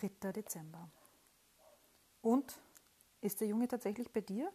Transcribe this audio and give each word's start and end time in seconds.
3. 0.00 0.32
Dezember. 0.32 0.88
Und? 2.22 2.60
Ist 3.20 3.40
der 3.40 3.48
Junge 3.48 3.68
tatsächlich 3.68 4.10
bei 4.10 4.22
dir? 4.22 4.50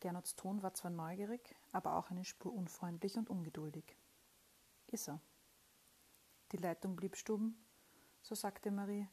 Gernots 0.00 0.36
Ton 0.36 0.62
war 0.62 0.72
zwar 0.74 0.92
neugierig, 0.92 1.56
aber 1.72 1.96
auch 1.96 2.10
eine 2.10 2.24
Spur 2.24 2.52
unfreundlich 2.52 3.16
und 3.16 3.28
ungeduldig. 3.28 3.96
Ist 4.86 5.08
er. 5.08 5.20
Die 6.52 6.58
Leitung 6.58 6.94
blieb 6.94 7.16
stumm, 7.16 7.56
so 8.22 8.36
sagte 8.36 8.70
Marie. 8.70 9.08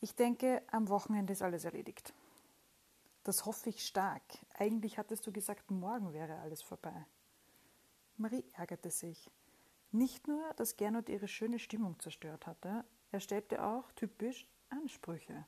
Ich 0.00 0.14
denke, 0.14 0.62
am 0.70 0.88
Wochenende 0.88 1.32
ist 1.32 1.42
alles 1.42 1.64
erledigt. 1.64 2.14
Das 3.24 3.44
hoffe 3.44 3.70
ich 3.70 3.84
stark. 3.84 4.22
Eigentlich 4.54 4.98
hattest 4.98 5.26
du 5.26 5.32
gesagt, 5.32 5.70
morgen 5.70 6.12
wäre 6.12 6.38
alles 6.38 6.62
vorbei. 6.62 7.06
Marie 8.16 8.44
ärgerte 8.52 8.90
sich. 8.90 9.30
Nicht 9.90 10.28
nur, 10.28 10.54
dass 10.54 10.76
Gernot 10.76 11.08
ihre 11.08 11.26
schöne 11.26 11.58
Stimmung 11.58 11.98
zerstört 11.98 12.46
hatte, 12.46 12.84
er 13.12 13.20
stellte 13.20 13.64
auch 13.64 13.90
typisch 13.92 14.46
Ansprüche. 14.68 15.46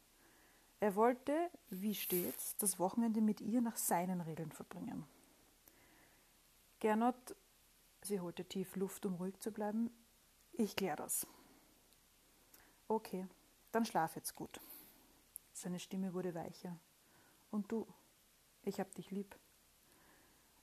Er 0.80 0.94
wollte, 0.94 1.50
wie 1.70 1.94
stets, 1.94 2.56
das 2.56 2.78
Wochenende 2.78 3.20
mit 3.20 3.40
ihr 3.40 3.60
nach 3.60 3.76
seinen 3.76 4.20
Regeln 4.20 4.52
verbringen. 4.52 5.04
Gernot, 6.78 7.34
sie 8.02 8.20
holte 8.20 8.44
tief 8.44 8.76
Luft, 8.76 9.04
um 9.04 9.14
ruhig 9.14 9.38
zu 9.40 9.50
bleiben, 9.50 9.90
ich 10.52 10.76
klär 10.76 10.94
das. 10.94 11.26
Okay, 12.86 13.26
dann 13.72 13.84
schlaf 13.84 14.14
jetzt 14.14 14.36
gut. 14.36 14.60
Seine 15.52 15.80
Stimme 15.80 16.14
wurde 16.14 16.34
weicher. 16.34 16.78
Und 17.50 17.72
du, 17.72 17.86
ich 18.62 18.78
hab 18.78 18.94
dich 18.94 19.10
lieb. 19.10 19.36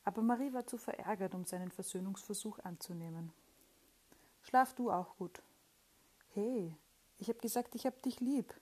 Aber 0.05 0.21
Marie 0.21 0.53
war 0.53 0.65
zu 0.65 0.77
verärgert, 0.77 1.35
um 1.35 1.45
seinen 1.45 1.71
Versöhnungsversuch 1.71 2.59
anzunehmen. 2.59 3.33
Schlaf 4.43 4.73
du 4.73 4.91
auch 4.91 5.17
gut. 5.17 5.41
Hey, 6.33 6.75
ich 7.17 7.29
hab 7.29 7.41
gesagt, 7.41 7.75
ich 7.75 7.85
hab 7.85 8.01
dich 8.01 8.19
lieb. 8.19 8.53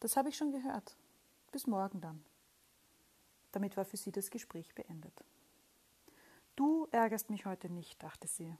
Das 0.00 0.16
habe 0.16 0.28
ich 0.28 0.36
schon 0.36 0.52
gehört. 0.52 0.96
Bis 1.52 1.66
morgen 1.66 2.00
dann. 2.00 2.24
Damit 3.52 3.76
war 3.76 3.84
für 3.84 3.96
sie 3.96 4.10
das 4.10 4.30
Gespräch 4.30 4.74
beendet. 4.74 5.24
Du 6.56 6.88
ärgerst 6.90 7.30
mich 7.30 7.46
heute 7.46 7.68
nicht, 7.68 8.02
dachte 8.02 8.26
sie. 8.26 8.56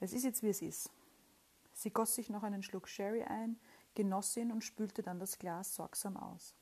Es 0.00 0.12
ist 0.12 0.24
jetzt, 0.24 0.42
wie 0.42 0.48
es 0.48 0.62
ist. 0.62 0.90
Sie 1.72 1.90
goss 1.90 2.14
sich 2.14 2.30
noch 2.30 2.42
einen 2.42 2.62
Schluck 2.62 2.88
Sherry 2.88 3.22
ein, 3.22 3.58
genoss 3.94 4.36
ihn 4.36 4.50
und 4.50 4.64
spülte 4.64 5.02
dann 5.02 5.18
das 5.18 5.38
Glas 5.38 5.74
sorgsam 5.74 6.16
aus. 6.16 6.54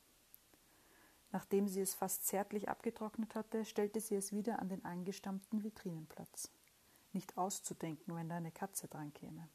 Nachdem 1.31 1.67
sie 1.67 1.81
es 1.81 1.93
fast 1.93 2.25
zärtlich 2.25 2.69
abgetrocknet 2.69 3.35
hatte, 3.35 3.65
stellte 3.65 3.99
sie 3.99 4.15
es 4.15 4.31
wieder 4.31 4.59
an 4.59 4.69
den 4.69 4.85
angestammten 4.85 5.63
Vitrinenplatz. 5.63 6.51
Nicht 7.13 7.37
auszudenken, 7.37 8.15
wenn 8.15 8.29
da 8.29 8.35
eine 8.35 8.51
Katze 8.51 8.87
dran 8.87 9.13
käme. 9.13 9.47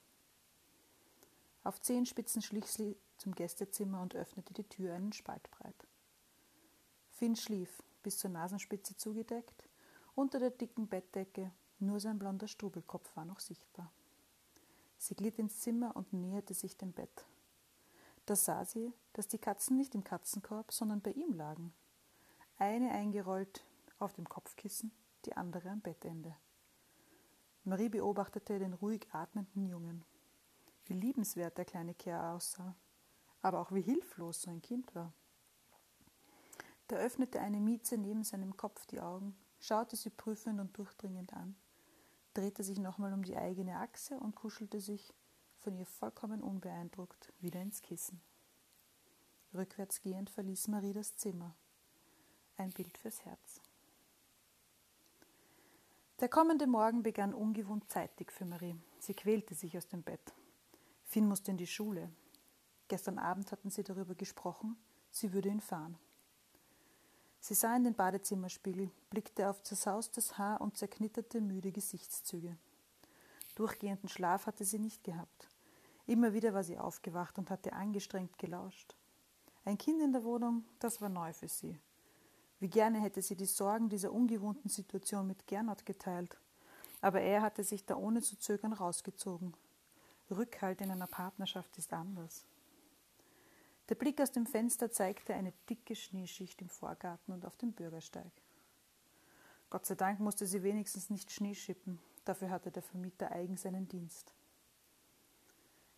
Auf 1.62 1.80
Zehenspitzen 1.80 2.42
schlich 2.42 2.66
sie 2.66 2.96
zum 3.18 3.34
Gästezimmer 3.34 4.00
und 4.00 4.14
öffnete 4.14 4.54
die 4.54 4.68
Tür 4.68 4.94
einen 4.94 5.12
Spalt 5.12 5.50
breit. 5.50 5.86
Finn 7.10 7.36
schlief, 7.36 7.82
bis 8.02 8.18
zur 8.18 8.30
Nasenspitze 8.30 8.96
zugedeckt, 8.96 9.68
unter 10.14 10.38
der 10.38 10.50
dicken 10.50 10.88
Bettdecke, 10.88 11.52
nur 11.78 12.00
sein 12.00 12.18
blonder 12.18 12.48
Strubelkopf 12.48 13.14
war 13.14 13.24
noch 13.24 13.40
sichtbar. 13.40 13.92
Sie 14.96 15.14
glitt 15.14 15.38
ins 15.38 15.60
Zimmer 15.60 15.96
und 15.96 16.12
näherte 16.12 16.54
sich 16.54 16.76
dem 16.76 16.92
Bett. 16.92 17.26
Da 18.26 18.36
sah 18.36 18.64
sie, 18.64 18.92
dass 19.12 19.28
die 19.28 19.38
Katzen 19.38 19.76
nicht 19.76 19.94
im 19.94 20.04
Katzenkorb, 20.04 20.72
sondern 20.72 21.00
bei 21.00 21.12
ihm 21.12 21.32
lagen. 21.32 21.72
Eine 22.58 22.90
eingerollt 22.90 23.64
auf 23.98 24.12
dem 24.12 24.28
Kopfkissen, 24.28 24.92
die 25.24 25.36
andere 25.36 25.70
am 25.70 25.80
Bettende. 25.80 26.36
Marie 27.64 27.88
beobachtete 27.88 28.58
den 28.58 28.74
ruhig 28.74 29.06
atmenden 29.12 29.66
Jungen. 29.66 30.04
Wie 30.90 30.94
liebenswert 30.94 31.56
der 31.56 31.64
kleine 31.64 31.94
Kerl 31.94 32.34
aussah, 32.34 32.74
aber 33.42 33.60
auch 33.60 33.70
wie 33.70 33.80
hilflos 33.80 34.42
so 34.42 34.50
ein 34.50 34.60
Kind 34.60 34.92
war. 34.96 35.12
Da 36.88 36.96
öffnete 36.96 37.38
eine 37.38 37.60
Mieze 37.60 37.96
neben 37.96 38.24
seinem 38.24 38.56
Kopf 38.56 38.86
die 38.86 39.00
Augen, 39.00 39.36
schaute 39.60 39.94
sie 39.94 40.10
prüfend 40.10 40.58
und 40.58 40.76
durchdringend 40.76 41.32
an, 41.32 41.54
drehte 42.34 42.64
sich 42.64 42.80
nochmal 42.80 43.12
um 43.12 43.22
die 43.22 43.36
eigene 43.36 43.76
Achse 43.76 44.18
und 44.18 44.34
kuschelte 44.34 44.80
sich, 44.80 45.14
von 45.60 45.76
ihr 45.76 45.86
vollkommen 45.86 46.42
unbeeindruckt, 46.42 47.32
wieder 47.38 47.62
ins 47.62 47.82
Kissen. 47.82 48.20
Rückwärts 49.54 50.00
gehend 50.00 50.28
verließ 50.28 50.66
Marie 50.66 50.92
das 50.92 51.16
Zimmer. 51.16 51.54
Ein 52.56 52.70
Bild 52.70 52.98
fürs 52.98 53.24
Herz. 53.24 53.60
Der 56.18 56.28
kommende 56.28 56.66
Morgen 56.66 57.04
begann 57.04 57.32
ungewohnt 57.32 57.88
zeitig 57.88 58.32
für 58.32 58.44
Marie. 58.44 58.74
Sie 58.98 59.14
quälte 59.14 59.54
sich 59.54 59.78
aus 59.78 59.86
dem 59.86 60.02
Bett. 60.02 60.34
Finn 61.10 61.26
musste 61.26 61.50
in 61.50 61.56
die 61.56 61.66
Schule. 61.66 62.08
Gestern 62.86 63.18
Abend 63.18 63.50
hatten 63.50 63.68
sie 63.68 63.82
darüber 63.82 64.14
gesprochen, 64.14 64.76
sie 65.10 65.32
würde 65.32 65.48
ihn 65.48 65.60
fahren. 65.60 65.98
Sie 67.40 67.54
sah 67.54 67.74
in 67.74 67.82
den 67.82 67.96
Badezimmerspiegel, 67.96 68.92
blickte 69.10 69.50
auf 69.50 69.60
zersaustes 69.64 70.38
Haar 70.38 70.60
und 70.60 70.76
zerknitterte, 70.76 71.40
müde 71.40 71.72
Gesichtszüge. 71.72 72.56
Durchgehenden 73.56 74.08
Schlaf 74.08 74.46
hatte 74.46 74.64
sie 74.64 74.78
nicht 74.78 75.02
gehabt. 75.02 75.48
Immer 76.06 76.32
wieder 76.32 76.54
war 76.54 76.62
sie 76.62 76.78
aufgewacht 76.78 77.38
und 77.38 77.50
hatte 77.50 77.72
angestrengt 77.72 78.38
gelauscht. 78.38 78.94
Ein 79.64 79.78
Kind 79.78 80.00
in 80.00 80.12
der 80.12 80.22
Wohnung, 80.22 80.64
das 80.78 81.00
war 81.00 81.08
neu 81.08 81.32
für 81.32 81.48
sie. 81.48 81.76
Wie 82.60 82.68
gerne 82.70 83.00
hätte 83.00 83.20
sie 83.20 83.34
die 83.34 83.46
Sorgen 83.46 83.88
dieser 83.88 84.12
ungewohnten 84.12 84.70
Situation 84.70 85.26
mit 85.26 85.48
Gernot 85.48 85.84
geteilt. 85.84 86.38
Aber 87.00 87.20
er 87.20 87.42
hatte 87.42 87.64
sich 87.64 87.84
da 87.84 87.96
ohne 87.96 88.22
zu 88.22 88.38
zögern 88.38 88.72
rausgezogen. 88.72 89.56
Rückhalt 90.30 90.80
in 90.80 90.90
einer 90.90 91.06
Partnerschaft 91.06 91.76
ist 91.78 91.92
anders. 91.92 92.44
Der 93.88 93.94
Blick 93.96 94.20
aus 94.20 94.30
dem 94.30 94.46
Fenster 94.46 94.90
zeigte 94.90 95.34
eine 95.34 95.52
dicke 95.68 95.96
Schneeschicht 95.96 96.60
im 96.62 96.68
Vorgarten 96.68 97.32
und 97.32 97.44
auf 97.44 97.56
dem 97.56 97.72
Bürgersteig. 97.72 98.30
Gott 99.68 99.86
sei 99.86 99.94
Dank 99.94 100.20
musste 100.20 100.46
sie 100.46 100.62
wenigstens 100.62 101.10
nicht 101.10 101.30
Schnee 101.30 101.54
schippen, 101.54 102.00
dafür 102.24 102.50
hatte 102.50 102.70
der 102.70 102.82
Vermieter 102.82 103.30
eigen 103.32 103.56
seinen 103.56 103.88
Dienst. 103.88 104.32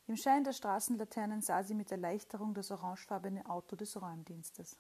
Im 0.07 0.17
Schein 0.17 0.45
der 0.45 0.53
Straßenlaternen 0.53 1.43
sah 1.43 1.63
sie 1.63 1.75
mit 1.75 1.91
Erleichterung 1.91 2.55
das 2.55 2.71
orangefarbene 2.71 3.49
Auto 3.49 3.77
des 3.77 4.01
Räumdienstes. 4.01 4.77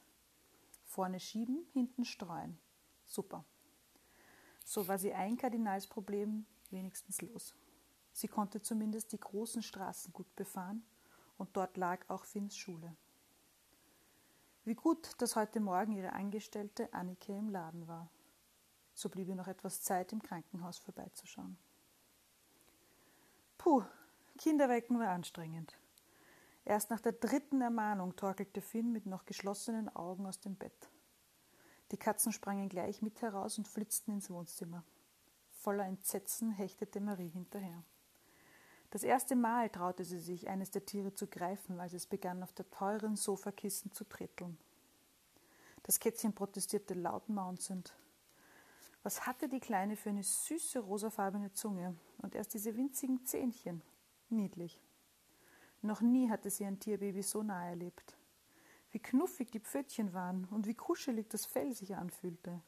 Vorne 0.85 1.21
schieben, 1.21 1.67
hinten 1.73 2.05
streuen. 2.05 2.59
Super. 3.05 3.45
So 4.65 4.89
war 4.89 4.99
sie 4.99 5.13
ein 5.15 5.37
Kardinalsproblem 5.37 6.45
wenigstens 6.71 7.23
los. 7.23 7.55
Sie 8.13 8.29
konnte 8.29 8.61
zumindest 8.61 9.13
die 9.13 9.21
großen 9.21 9.63
Straßen 9.63 10.13
gut 10.13 10.35
befahren 10.37 10.85
und 11.39 11.57
dort 11.57 11.77
lag 11.77 12.09
auch 12.09 12.25
Finns 12.25 12.57
Schule. 12.57 12.95
Wie 14.65 14.75
gut, 14.75 15.11
dass 15.19 15.35
heute 15.35 15.59
Morgen 15.59 15.93
ihre 15.93 16.13
Angestellte 16.13 16.93
Annike 16.93 17.37
im 17.37 17.49
Laden 17.49 17.89
war. 17.89 18.09
So 18.95 19.09
blieb 19.09 19.29
ihr 19.29 19.35
noch 19.35 19.49
etwas 19.49 19.83
Zeit, 19.83 20.13
im 20.13 20.23
Krankenhaus 20.23 20.79
vorbeizuschauen. 20.79 21.57
Puh, 23.59 23.83
Kinderwecken 24.39 24.99
war 24.99 25.09
anstrengend. 25.09 25.77
Erst 26.65 26.91
nach 26.91 27.01
der 27.01 27.13
dritten 27.13 27.61
Ermahnung 27.61 28.15
torkelte 28.15 28.61
Finn 28.61 28.93
mit 28.93 29.07
noch 29.07 29.25
geschlossenen 29.25 29.89
Augen 29.97 30.27
aus 30.27 30.39
dem 30.39 30.55
Bett. 30.55 30.91
Die 31.91 31.97
Katzen 31.97 32.33
sprangen 32.33 32.69
gleich 32.69 33.03
mit 33.03 33.21
heraus 33.21 33.59
und 33.59 33.67
flitzten 33.67 34.13
ins 34.13 34.31
Wohnzimmer. 34.31 34.85
Voller 35.51 35.87
Entsetzen 35.87 36.53
hechtete 36.53 37.01
Marie 37.01 37.29
hinterher. 37.29 37.83
Das 38.93 39.05
erste 39.05 39.37
Mal 39.37 39.71
traute 39.71 40.05
sie 40.05 40.19
sich, 40.19 40.51
eines 40.51 40.71
der 40.71 40.85
Tiere 40.85 41.15
zu 41.15 41.27
greifen, 41.27 41.81
als 41.81 41.95
es 41.95 42.07
begann, 42.07 42.43
auf 42.43 42.53
der 42.53 42.71
teuren 42.71 43.17
Sofakissen 43.17 43.91
zu 43.93 44.05
tretteln. 44.05 44.59
Das 45.83 45.99
Kätzchen 45.99 46.35
protestierte 46.35 46.93
laut 46.93 47.27
maunzend. 47.31 47.95
Was 49.03 49.27
hatte 49.27 49.49
die 49.49 49.61
Kleine 49.61 49.97
für 49.97 50.11
eine 50.11 50.23
süße 50.23 50.79
rosafarbene 50.79 51.55
Zunge 51.55 51.97
und 52.19 52.35
erst 52.35 52.53
diese 52.53 52.77
winzigen 52.77 53.25
Zähnchen? 53.25 53.81
Niedlich. 54.29 54.79
Noch 55.81 56.03
nie 56.03 56.29
hatte 56.29 56.51
sie 56.51 56.67
ein 56.67 56.79
Tierbaby 56.79 57.23
so 57.23 57.43
nahe 57.43 57.71
erlebt. 57.71 58.19
Wie 58.91 59.01
knuffig 59.01 59.51
die 59.51 59.61
Pfötchen 59.61 60.13
waren 60.13 60.45
und 60.51 60.67
wie 60.67 60.75
kuschelig 60.75 61.31
das 61.31 61.47
Fell 61.47 61.73
sich 61.73 61.97
anfühlte. 61.97 62.61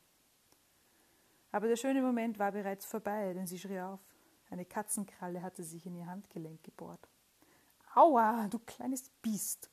Aber 1.52 1.68
der 1.68 1.76
schöne 1.76 2.00
Moment 2.00 2.38
war 2.38 2.52
bereits 2.52 2.86
vorbei, 2.86 3.34
denn 3.34 3.46
sie 3.46 3.58
schrie 3.58 3.80
auf. 3.80 4.00
Eine 4.50 4.64
Katzenkralle 4.64 5.42
hatte 5.42 5.64
sich 5.64 5.86
in 5.86 5.96
ihr 5.96 6.06
Handgelenk 6.06 6.62
gebohrt. 6.62 7.08
Aua, 7.94 8.48
du 8.48 8.58
kleines 8.58 9.10
Biest! 9.22 9.70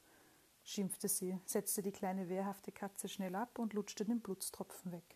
schimpfte 0.64 1.08
sie, 1.08 1.40
setzte 1.46 1.82
die 1.82 1.92
kleine 1.92 2.30
wehrhafte 2.30 2.72
Katze 2.72 3.10
schnell 3.10 3.36
ab 3.36 3.60
und 3.60 3.74
lutschte 3.74 4.06
den 4.06 4.22
Blutstropfen 4.22 4.92
weg. 4.92 5.16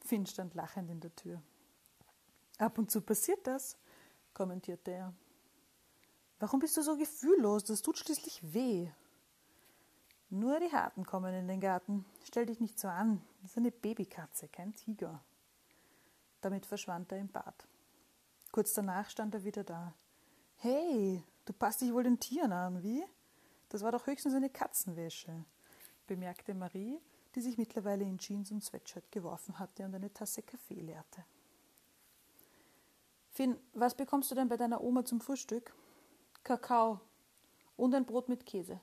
Finn 0.00 0.26
stand 0.26 0.54
lachend 0.54 0.90
in 0.90 1.00
der 1.00 1.14
Tür. 1.14 1.42
Ab 2.58 2.78
und 2.78 2.90
zu 2.90 3.00
passiert 3.00 3.46
das, 3.46 3.76
kommentierte 4.34 4.92
er. 4.92 5.14
Warum 6.38 6.60
bist 6.60 6.76
du 6.76 6.82
so 6.82 6.96
gefühllos? 6.96 7.64
Das 7.64 7.82
tut 7.82 7.98
schließlich 7.98 8.54
weh. 8.54 8.90
Nur 10.30 10.60
die 10.60 10.72
Harten 10.72 11.04
kommen 11.04 11.34
in 11.34 11.48
den 11.48 11.60
Garten. 11.60 12.06
Stell 12.24 12.46
dich 12.46 12.60
nicht 12.60 12.78
so 12.78 12.88
an. 12.88 13.20
Das 13.42 13.50
ist 13.50 13.58
eine 13.58 13.72
Babykatze, 13.72 14.48
kein 14.48 14.74
Tiger. 14.74 15.22
Damit 16.40 16.66
verschwand 16.66 17.12
er 17.12 17.18
im 17.18 17.28
Bad. 17.28 17.66
Kurz 18.52 18.74
danach 18.74 19.08
stand 19.08 19.34
er 19.34 19.44
wieder 19.44 19.62
da. 19.62 19.94
Hey, 20.56 21.24
du 21.44 21.52
passt 21.52 21.80
dich 21.80 21.92
wohl 21.92 22.02
den 22.02 22.18
Tieren 22.18 22.52
an, 22.52 22.82
wie? 22.82 23.04
Das 23.68 23.82
war 23.82 23.92
doch 23.92 24.06
höchstens 24.06 24.34
eine 24.34 24.50
Katzenwäsche, 24.50 25.44
bemerkte 26.06 26.54
Marie, 26.54 27.00
die 27.34 27.40
sich 27.40 27.56
mittlerweile 27.56 28.04
in 28.04 28.18
Jeans 28.18 28.50
und 28.50 28.64
Sweatshirt 28.64 29.12
geworfen 29.12 29.58
hatte 29.58 29.84
und 29.84 29.94
eine 29.94 30.12
Tasse 30.12 30.42
Kaffee 30.42 30.80
leerte. 30.80 31.24
Finn, 33.30 33.56
was 33.72 33.94
bekommst 33.94 34.30
du 34.30 34.34
denn 34.34 34.48
bei 34.48 34.56
deiner 34.56 34.80
Oma 34.80 35.04
zum 35.04 35.20
Frühstück? 35.20 35.72
Kakao 36.42 37.00
und 37.76 37.94
ein 37.94 38.04
Brot 38.04 38.28
mit 38.28 38.44
Käse. 38.44 38.80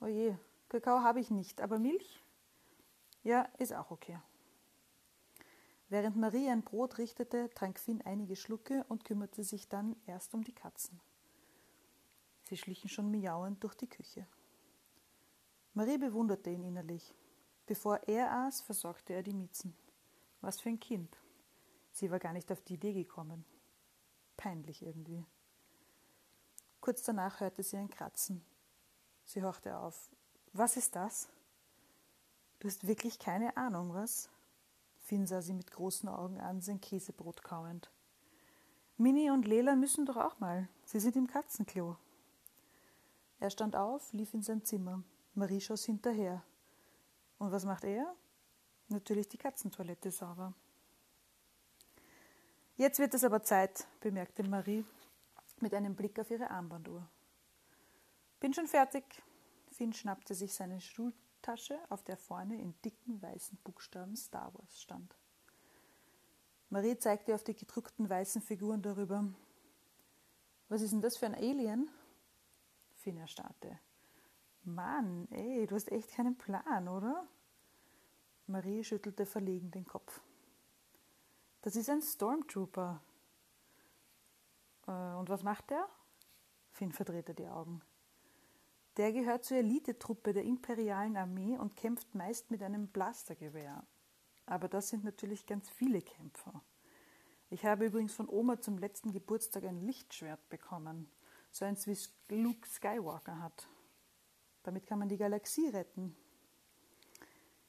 Oje, 0.00 0.38
Kakao 0.68 1.00
habe 1.00 1.18
ich 1.18 1.30
nicht, 1.30 1.60
aber 1.60 1.80
Milch? 1.80 2.22
Ja, 3.24 3.48
ist 3.58 3.74
auch 3.74 3.90
okay. 3.90 4.18
Während 5.94 6.16
Marie 6.16 6.50
ein 6.50 6.64
Brot 6.64 6.98
richtete, 6.98 7.50
trank 7.54 7.78
Finn 7.78 8.02
einige 8.02 8.34
Schlucke 8.34 8.84
und 8.88 9.04
kümmerte 9.04 9.44
sich 9.44 9.68
dann 9.68 9.94
erst 10.06 10.34
um 10.34 10.42
die 10.42 10.52
Katzen. 10.52 11.00
Sie 12.48 12.56
schlichen 12.56 12.88
schon 12.88 13.12
miauend 13.12 13.62
durch 13.62 13.76
die 13.76 13.86
Küche. 13.86 14.26
Marie 15.72 15.98
bewunderte 15.98 16.50
ihn 16.50 16.64
innerlich. 16.64 17.14
Bevor 17.66 18.00
er 18.08 18.32
aß, 18.32 18.62
versorgte 18.62 19.12
er 19.12 19.22
die 19.22 19.34
Miezen. 19.34 19.72
Was 20.40 20.60
für 20.60 20.68
ein 20.68 20.80
Kind. 20.80 21.16
Sie 21.92 22.10
war 22.10 22.18
gar 22.18 22.32
nicht 22.32 22.50
auf 22.50 22.60
die 22.62 22.74
Idee 22.74 22.92
gekommen. 22.92 23.44
Peinlich 24.36 24.82
irgendwie. 24.82 25.24
Kurz 26.80 27.04
danach 27.04 27.38
hörte 27.38 27.62
sie 27.62 27.76
ein 27.76 27.88
Kratzen. 27.88 28.44
Sie 29.24 29.44
horchte 29.44 29.78
auf. 29.78 30.10
Was 30.54 30.76
ist 30.76 30.96
das? 30.96 31.28
Du 32.58 32.66
hast 32.66 32.84
wirklich 32.84 33.20
keine 33.20 33.56
Ahnung, 33.56 33.94
was? 33.94 34.28
Finn 35.04 35.26
sah 35.26 35.42
sie 35.42 35.52
mit 35.52 35.70
großen 35.70 36.08
Augen 36.08 36.40
an, 36.40 36.62
sein 36.62 36.80
Käsebrot 36.80 37.42
kauend. 37.42 37.90
Mini 38.96 39.30
und 39.30 39.46
Lela 39.46 39.76
müssen 39.76 40.06
doch 40.06 40.16
auch 40.16 40.40
mal. 40.40 40.66
Sie 40.86 40.98
sind 40.98 41.14
im 41.14 41.26
Katzenklo. 41.26 41.98
Er 43.38 43.50
stand 43.50 43.76
auf, 43.76 44.14
lief 44.14 44.32
in 44.32 44.42
sein 44.42 44.64
Zimmer. 44.64 45.02
Marie 45.34 45.60
schoss 45.60 45.84
hinterher. 45.84 46.42
Und 47.38 47.52
was 47.52 47.66
macht 47.66 47.84
er? 47.84 48.14
Natürlich 48.88 49.28
die 49.28 49.36
Katzentoilette 49.36 50.10
sauber. 50.10 50.54
Jetzt 52.76 52.98
wird 52.98 53.12
es 53.12 53.24
aber 53.24 53.42
Zeit, 53.42 53.86
bemerkte 54.00 54.42
Marie 54.42 54.86
mit 55.60 55.74
einem 55.74 55.94
Blick 55.94 56.18
auf 56.18 56.30
ihre 56.30 56.50
Armbanduhr. 56.50 57.06
Bin 58.40 58.54
schon 58.54 58.68
fertig. 58.68 59.04
Finn 59.70 59.92
schnappte 59.92 60.34
sich 60.34 60.54
seine 60.54 60.80
Schultasche, 61.44 61.78
auf 61.90 62.02
der 62.02 62.16
vorne 62.16 62.58
in 62.58 62.74
dicken 62.82 63.20
weißen 63.20 63.58
Buchstaben 63.64 64.16
Star 64.16 64.54
Wars 64.54 64.80
stand. 64.80 65.14
Marie 66.70 66.96
zeigte 66.96 67.34
auf 67.34 67.44
die 67.44 67.54
gedruckten 67.54 68.08
weißen 68.08 68.40
Figuren 68.40 68.80
darüber. 68.80 69.26
Was 70.70 70.80
ist 70.80 70.92
denn 70.92 71.02
das 71.02 71.18
für 71.18 71.26
ein 71.26 71.34
Alien? 71.34 71.90
Finn 72.94 73.18
erstarrte. 73.18 73.78
Mann, 74.62 75.28
ey, 75.32 75.66
du 75.66 75.74
hast 75.74 75.92
echt 75.92 76.12
keinen 76.12 76.38
Plan, 76.38 76.88
oder? 76.88 77.28
Marie 78.46 78.82
schüttelte 78.82 79.26
verlegen 79.26 79.70
den 79.70 79.84
Kopf. 79.84 80.22
Das 81.60 81.76
ist 81.76 81.90
ein 81.90 82.00
Stormtrooper. 82.00 83.02
Äh, 84.86 84.90
und 84.90 85.28
was 85.28 85.42
macht 85.42 85.68
der? 85.68 85.86
Finn 86.70 86.92
verdrehte 86.92 87.34
die 87.34 87.48
Augen. 87.48 87.82
Der 88.96 89.12
gehört 89.12 89.44
zur 89.44 89.56
Elitetruppe 89.56 90.32
der 90.32 90.44
imperialen 90.44 91.16
Armee 91.16 91.58
und 91.58 91.74
kämpft 91.74 92.14
meist 92.14 92.50
mit 92.50 92.62
einem 92.62 92.86
Blastergewehr. 92.88 93.84
Aber 94.46 94.68
das 94.68 94.88
sind 94.88 95.04
natürlich 95.04 95.46
ganz 95.46 95.68
viele 95.68 96.00
Kämpfer. 96.00 96.62
Ich 97.50 97.64
habe 97.64 97.86
übrigens 97.86 98.14
von 98.14 98.28
Oma 98.28 98.60
zum 98.60 98.78
letzten 98.78 99.12
Geburtstag 99.12 99.64
ein 99.64 99.80
Lichtschwert 99.80 100.48
bekommen, 100.48 101.08
so 101.50 101.64
eins 101.64 101.86
wie 101.86 102.34
Luke 102.34 102.68
Skywalker 102.68 103.40
hat. 103.40 103.68
Damit 104.62 104.86
kann 104.86 104.98
man 104.98 105.08
die 105.08 105.18
Galaxie 105.18 105.68
retten. 105.68 106.16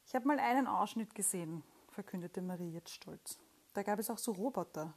Ich 0.06 0.16
habe 0.16 0.28
mal 0.28 0.40
einen 0.40 0.68
Ausschnitt 0.68 1.16
gesehen, 1.16 1.64
verkündete 1.90 2.42
Marie 2.42 2.72
jetzt 2.72 2.92
stolz. 2.92 3.40
Da 3.74 3.84
gab 3.84 4.00
es 4.00 4.10
auch 4.10 4.18
so 4.18 4.32
Roboter. 4.32 4.94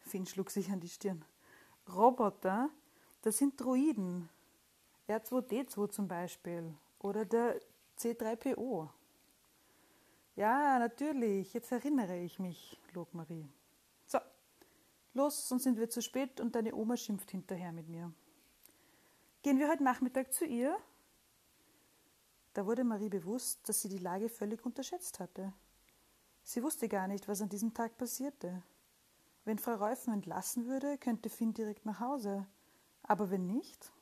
Finn 0.00 0.26
schlug 0.26 0.50
sich 0.50 0.70
an 0.70 0.80
die 0.80 0.88
Stirn. 0.88 1.24
Roboter? 1.88 2.70
Das 3.22 3.38
sind 3.38 3.60
Droiden. 3.60 4.28
R2D2 5.08 5.90
zum 5.90 6.08
Beispiel. 6.08 6.74
Oder 6.98 7.24
der 7.24 7.60
C3PO. 7.98 8.88
Ja, 10.34 10.78
natürlich, 10.78 11.54
jetzt 11.54 11.72
erinnere 11.72 12.18
ich 12.18 12.38
mich, 12.38 12.78
log 12.92 13.14
Marie. 13.14 13.48
So, 14.06 14.18
los, 15.14 15.48
sonst 15.48 15.62
sind 15.62 15.78
wir 15.78 15.88
zu 15.88 16.02
spät 16.02 16.40
und 16.40 16.54
deine 16.54 16.74
Oma 16.74 16.96
schimpft 16.96 17.30
hinterher 17.30 17.72
mit 17.72 17.88
mir. 17.88 18.12
Gehen 19.42 19.58
wir 19.58 19.68
heute 19.68 19.84
Nachmittag 19.84 20.32
zu 20.32 20.44
ihr? 20.44 20.76
Da 22.52 22.66
wurde 22.66 22.84
Marie 22.84 23.08
bewusst, 23.08 23.68
dass 23.68 23.80
sie 23.82 23.88
die 23.88 23.98
Lage 23.98 24.28
völlig 24.28 24.64
unterschätzt 24.66 25.20
hatte. 25.20 25.52
Sie 26.42 26.62
wusste 26.62 26.88
gar 26.88 27.08
nicht, 27.08 27.28
was 27.28 27.42
an 27.42 27.48
diesem 27.48 27.72
Tag 27.72 27.96
passierte. 27.96 28.62
Wenn 29.44 29.58
Frau 29.58 29.74
Reufen 29.74 30.12
entlassen 30.12 30.66
würde, 30.66 30.98
könnte 30.98 31.30
Finn 31.30 31.54
direkt 31.54 31.86
nach 31.86 32.00
Hause. 32.00 32.46
Aber 33.02 33.30
wenn 33.30 33.46
nicht? 33.46 33.92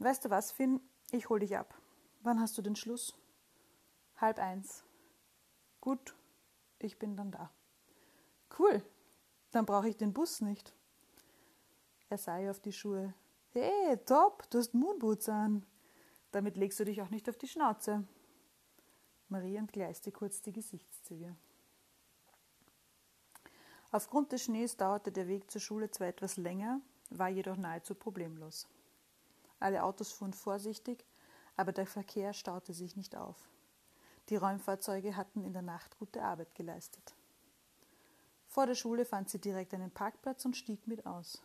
Weißt 0.00 0.24
du 0.24 0.30
was, 0.30 0.50
Finn? 0.50 0.80
Ich 1.12 1.28
hol 1.28 1.40
dich 1.40 1.58
ab. 1.58 1.78
Wann 2.22 2.40
hast 2.40 2.56
du 2.56 2.62
den 2.62 2.74
Schluss? 2.74 3.14
Halb 4.16 4.38
eins. 4.38 4.82
Gut, 5.78 6.16
ich 6.78 6.98
bin 6.98 7.16
dann 7.16 7.30
da. 7.30 7.50
Cool, 8.58 8.82
dann 9.50 9.66
brauche 9.66 9.90
ich 9.90 9.98
den 9.98 10.14
Bus 10.14 10.40
nicht. 10.40 10.74
Er 12.08 12.16
sah 12.16 12.40
ihr 12.40 12.50
auf 12.50 12.60
die 12.60 12.72
Schuhe. 12.72 13.12
Hey, 13.50 13.98
top, 14.06 14.48
du 14.48 14.58
hast 14.58 14.72
Moonboots 14.72 15.28
an. 15.28 15.66
Damit 16.30 16.56
legst 16.56 16.80
du 16.80 16.84
dich 16.86 17.02
auch 17.02 17.10
nicht 17.10 17.28
auf 17.28 17.36
die 17.36 17.48
Schnauze. 17.48 18.06
Marie 19.28 19.56
entgleiste 19.56 20.12
kurz 20.12 20.40
die 20.40 20.52
Gesichtszüge. 20.52 21.36
Aufgrund 23.92 24.32
des 24.32 24.44
Schnees 24.44 24.78
dauerte 24.78 25.12
der 25.12 25.28
Weg 25.28 25.50
zur 25.50 25.60
Schule 25.60 25.90
zwar 25.90 26.08
etwas 26.08 26.38
länger, 26.38 26.80
war 27.10 27.28
jedoch 27.28 27.56
nahezu 27.56 27.94
problemlos. 27.94 28.66
Alle 29.60 29.84
Autos 29.84 30.10
fuhren 30.10 30.32
vorsichtig, 30.32 31.04
aber 31.56 31.72
der 31.72 31.86
Verkehr 31.86 32.32
staute 32.32 32.74
sich 32.74 32.96
nicht 32.96 33.14
auf. 33.14 33.36
Die 34.28 34.36
Räumfahrzeuge 34.36 35.16
hatten 35.16 35.44
in 35.44 35.52
der 35.52 35.62
Nacht 35.62 35.98
gute 35.98 36.22
Arbeit 36.22 36.54
geleistet. 36.54 37.14
Vor 38.48 38.66
der 38.66 38.74
Schule 38.74 39.04
fand 39.04 39.30
sie 39.30 39.40
direkt 39.40 39.74
einen 39.74 39.90
Parkplatz 39.90 40.44
und 40.44 40.56
stieg 40.56 40.86
mit 40.86 41.06
aus. 41.06 41.40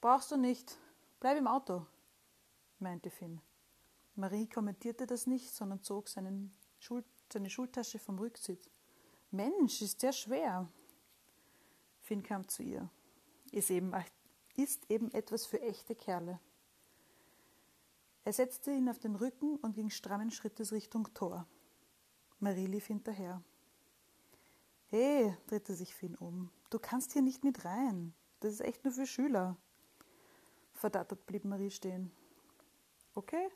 Brauchst 0.00 0.32
du 0.32 0.36
nicht. 0.36 0.78
Bleib 1.20 1.36
im 1.36 1.46
Auto, 1.46 1.86
meinte 2.78 3.10
Finn. 3.10 3.40
Marie 4.16 4.48
kommentierte 4.48 5.06
das 5.06 5.26
nicht, 5.26 5.54
sondern 5.54 5.82
zog 5.82 6.08
Schul 6.78 7.04
seine 7.32 7.50
Schultasche 7.50 7.98
vom 7.98 8.18
Rücksitz. 8.18 8.68
Mensch, 9.30 9.82
ist 9.82 10.02
der 10.02 10.12
schwer. 10.12 10.68
Finn 12.00 12.22
kam 12.22 12.48
zu 12.48 12.62
ihr. 12.62 12.88
Ist 13.52 13.70
eben, 13.70 13.94
ist 14.56 14.90
eben 14.90 15.12
etwas 15.12 15.46
für 15.46 15.60
echte 15.60 15.94
Kerle. 15.94 16.40
Er 18.24 18.32
setzte 18.32 18.70
ihn 18.70 18.88
auf 18.88 18.98
den 18.98 19.16
Rücken 19.16 19.56
und 19.56 19.74
ging 19.74 19.90
strammen 19.90 20.30
Schrittes 20.30 20.72
Richtung 20.72 21.12
Tor. 21.14 21.46
Marie 22.38 22.66
lief 22.66 22.86
hinterher. 22.86 23.42
Hey, 24.88 25.36
drehte 25.46 25.74
sich 25.74 25.94
Finn 25.94 26.16
um, 26.16 26.50
du 26.70 26.78
kannst 26.78 27.12
hier 27.12 27.22
nicht 27.22 27.44
mit 27.44 27.64
rein. 27.64 28.12
Das 28.40 28.52
ist 28.52 28.60
echt 28.60 28.84
nur 28.84 28.92
für 28.92 29.06
Schüler. 29.06 29.56
Verdattert 30.72 31.26
blieb 31.26 31.44
Marie 31.44 31.70
stehen. 31.70 32.10
Okay, 33.14 33.48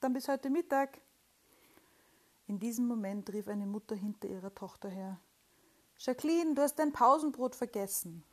dann 0.00 0.12
bis 0.12 0.28
heute 0.28 0.50
Mittag. 0.50 1.00
In 2.46 2.58
diesem 2.58 2.86
Moment 2.86 3.32
rief 3.32 3.48
eine 3.48 3.66
Mutter 3.66 3.94
hinter 3.94 4.28
ihrer 4.28 4.54
Tochter 4.54 4.88
her. 4.88 5.20
Jacqueline, 5.98 6.54
du 6.54 6.62
hast 6.62 6.76
dein 6.76 6.92
Pausenbrot 6.92 7.54
vergessen. 7.54 8.24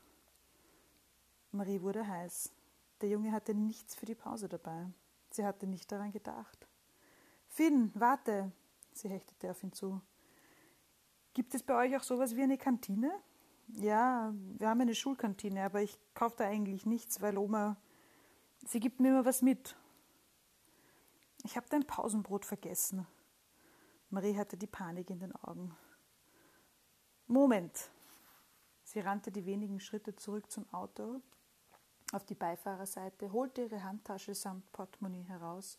Marie 1.52 1.82
wurde 1.82 2.08
heiß. 2.08 2.52
Der 3.02 3.10
Junge 3.10 3.32
hatte 3.32 3.54
nichts 3.54 3.96
für 3.96 4.06
die 4.06 4.16
Pause 4.16 4.50
dabei. 4.50 4.88
Sie 5.40 5.46
hatte 5.46 5.68
nicht 5.68 5.90
daran 5.90 6.12
gedacht. 6.12 6.68
Finn, 7.48 7.92
warte, 7.94 8.52
sie 8.92 9.08
hechtete 9.08 9.50
auf 9.50 9.64
ihn 9.64 9.72
zu. 9.72 10.02
Gibt 11.34 11.56
es 11.56 11.64
bei 11.64 11.76
euch 11.76 11.96
auch 11.96 12.04
sowas 12.04 12.36
wie 12.36 12.44
eine 12.44 12.58
Kantine? 12.58 13.10
Ja, 13.70 14.34
wir 14.58 14.68
haben 14.68 14.82
eine 14.82 14.94
Schulkantine, 14.94 15.64
aber 15.64 15.82
ich 15.82 15.98
kaufe 16.14 16.36
da 16.40 16.44
eigentlich 16.44 16.86
nichts, 16.86 17.22
weil 17.22 17.38
Oma 17.38 17.78
Sie 18.66 18.82
gibt 18.82 19.00
mir 19.00 19.12
immer 19.12 19.24
was 19.24 19.42
mit. 19.42 19.78
Ich 21.46 21.56
habe 21.56 21.68
dein 21.70 21.88
Pausenbrot 21.88 22.44
vergessen. 22.44 23.08
Marie 24.10 24.36
hatte 24.36 24.58
die 24.58 24.68
Panik 24.68 25.10
in 25.10 25.22
den 25.22 25.34
Augen. 25.38 25.74
Moment. 27.28 27.92
Sie 28.84 29.00
rannte 29.00 29.32
die 29.32 29.46
wenigen 29.46 29.80
Schritte 29.80 30.18
zurück 30.18 30.52
zum 30.52 30.68
Auto, 30.74 31.22
auf 32.12 32.26
die 32.26 32.36
Beifahrerseite, 32.36 33.32
holte 33.32 33.64
ihre 33.64 33.84
Handtasche 33.84 34.34
samt 34.34 34.72
Portemonnaie 34.72 35.24
heraus, 35.24 35.78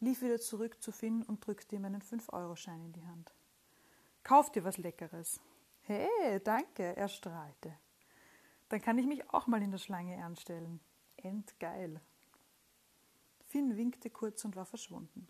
lief 0.00 0.22
wieder 0.22 0.38
zurück 0.38 0.82
zu 0.82 0.92
Finn 0.92 1.22
und 1.22 1.46
drückte 1.46 1.76
ihm 1.76 1.84
einen 1.84 2.02
5-Euro-Schein 2.02 2.84
in 2.84 2.92
die 2.92 3.06
Hand. 3.06 3.34
Kauf 4.22 4.50
dir 4.52 4.64
was 4.64 4.78
Leckeres. 4.78 5.40
Hey, 5.82 6.40
danke, 6.42 6.96
er 6.96 7.08
strahlte. 7.08 7.74
Dann 8.68 8.80
kann 8.80 8.98
ich 8.98 9.06
mich 9.06 9.28
auch 9.30 9.46
mal 9.46 9.62
in 9.62 9.70
der 9.70 9.78
Schlange 9.78 10.24
anstellen. 10.24 10.80
Endgeil. 11.16 12.00
Finn 13.46 13.76
winkte 13.76 14.10
kurz 14.10 14.44
und 14.44 14.56
war 14.56 14.64
verschwunden. 14.64 15.28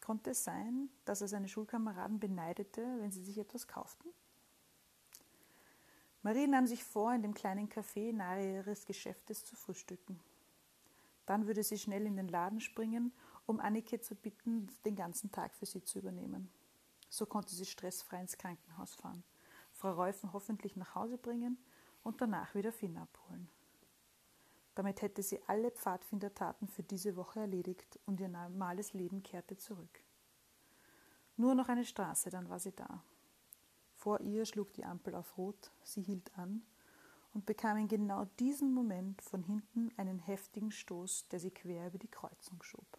Konnte 0.00 0.30
es 0.30 0.44
sein, 0.44 0.88
dass 1.04 1.20
er 1.20 1.28
seine 1.28 1.48
Schulkameraden 1.48 2.18
beneidete, 2.18 2.82
wenn 3.00 3.12
sie 3.12 3.22
sich 3.22 3.38
etwas 3.38 3.68
kauften? 3.68 4.08
Marie 6.22 6.46
nahm 6.46 6.66
sich 6.66 6.84
vor, 6.84 7.12
in 7.12 7.22
dem 7.22 7.34
kleinen 7.34 7.68
Café 7.68 8.12
nahe 8.12 8.58
ihres 8.58 8.86
Geschäftes 8.86 9.44
zu 9.44 9.56
frühstücken. 9.56 10.20
Dann 11.26 11.46
würde 11.46 11.62
sie 11.62 11.78
schnell 11.78 12.06
in 12.06 12.16
den 12.16 12.28
Laden 12.28 12.60
springen, 12.60 13.12
um 13.46 13.58
Annike 13.58 14.00
zu 14.00 14.14
bitten, 14.14 14.68
den 14.84 14.94
ganzen 14.94 15.32
Tag 15.32 15.54
für 15.54 15.66
sie 15.66 15.82
zu 15.82 15.98
übernehmen. 15.98 16.50
So 17.08 17.26
konnte 17.26 17.54
sie 17.54 17.66
stressfrei 17.66 18.20
ins 18.20 18.38
Krankenhaus 18.38 18.94
fahren, 18.94 19.24
Frau 19.72 19.92
Reufen 19.92 20.32
hoffentlich 20.32 20.76
nach 20.76 20.94
Hause 20.94 21.18
bringen 21.18 21.58
und 22.02 22.20
danach 22.20 22.54
wieder 22.54 22.72
Finn 22.72 22.96
abholen. 22.96 23.48
Damit 24.74 25.02
hätte 25.02 25.22
sie 25.22 25.40
alle 25.48 25.70
Pfadfindertaten 25.70 26.68
für 26.68 26.82
diese 26.82 27.16
Woche 27.16 27.40
erledigt 27.40 27.98
und 28.06 28.20
ihr 28.20 28.28
normales 28.28 28.94
Leben 28.94 29.22
kehrte 29.22 29.56
zurück. 29.58 30.02
Nur 31.36 31.54
noch 31.54 31.68
eine 31.68 31.84
Straße, 31.84 32.30
dann 32.30 32.48
war 32.48 32.58
sie 32.58 32.72
da. 32.72 33.02
Vor 34.02 34.20
ihr 34.20 34.44
schlug 34.46 34.72
die 34.72 34.84
Ampel 34.84 35.14
auf 35.14 35.38
Rot, 35.38 35.70
sie 35.84 36.02
hielt 36.02 36.36
an 36.36 36.64
und 37.34 37.46
bekam 37.46 37.76
in 37.76 37.86
genau 37.86 38.24
diesem 38.40 38.74
Moment 38.74 39.22
von 39.22 39.44
hinten 39.44 39.92
einen 39.96 40.18
heftigen 40.18 40.72
Stoß, 40.72 41.28
der 41.28 41.38
sie 41.38 41.52
quer 41.52 41.86
über 41.86 41.98
die 41.98 42.10
Kreuzung 42.10 42.60
schob. 42.64 42.98